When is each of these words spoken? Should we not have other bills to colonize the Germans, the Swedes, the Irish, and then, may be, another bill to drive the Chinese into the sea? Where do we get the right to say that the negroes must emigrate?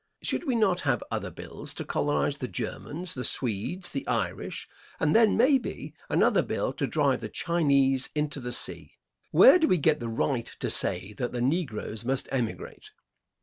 Should 0.23 0.45
we 0.45 0.55
not 0.55 0.81
have 0.81 1.03
other 1.11 1.29
bills 1.29 1.75
to 1.75 1.85
colonize 1.85 2.39
the 2.39 2.47
Germans, 2.47 3.13
the 3.13 3.23
Swedes, 3.23 3.89
the 3.91 4.07
Irish, 4.07 4.67
and 4.99 5.15
then, 5.15 5.37
may 5.37 5.59
be, 5.59 5.93
another 6.09 6.41
bill 6.41 6.73
to 6.73 6.87
drive 6.87 7.21
the 7.21 7.29
Chinese 7.29 8.09
into 8.15 8.39
the 8.39 8.51
sea? 8.51 8.97
Where 9.29 9.59
do 9.59 9.67
we 9.67 9.77
get 9.77 9.99
the 9.99 10.09
right 10.09 10.47
to 10.59 10.71
say 10.71 11.13
that 11.19 11.33
the 11.33 11.41
negroes 11.41 12.03
must 12.03 12.27
emigrate? 12.31 12.89